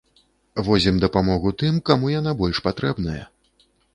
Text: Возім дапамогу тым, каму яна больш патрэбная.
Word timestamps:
Возім 0.67 0.95
дапамогу 1.03 1.51
тым, 1.61 1.77
каму 1.91 2.09
яна 2.19 2.31
больш 2.41 2.57
патрэбная. 2.69 3.21